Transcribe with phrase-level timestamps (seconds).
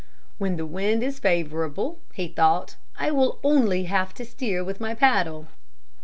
[0.39, 4.95] "When the wind is favorable," he thought, "I will only have to steer with my
[4.95, 5.47] paddle."